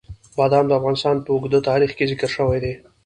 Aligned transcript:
بادام 0.37 0.65
د 0.67 0.71
افغانستان 0.79 1.15
په 1.25 1.29
اوږده 1.33 1.59
تاریخ 1.69 1.91
کې 1.97 2.09
ذکر 2.11 2.29
شوی 2.35 2.59
دی. 2.63 2.73